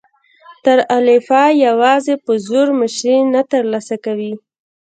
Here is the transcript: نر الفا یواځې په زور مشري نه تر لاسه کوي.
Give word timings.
نر 0.65 0.79
الفا 0.97 1.43
یواځې 1.65 2.13
په 2.25 2.31
زور 2.47 2.67
مشري 2.79 3.17
نه 3.33 3.41
تر 3.51 3.63
لاسه 3.71 3.95
کوي. 4.05 4.33